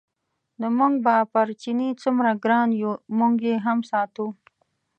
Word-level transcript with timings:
نو 0.59 0.67
موږ 0.77 0.93
به 1.05 1.15
پر 1.33 1.47
چیني 1.61 1.89
څومره 2.03 2.31
ګران 2.43 2.69
یو 2.81 2.91
موږ 3.17 3.35
یې 3.47 3.55
هم 3.65 3.79
ساتو. 3.91 4.25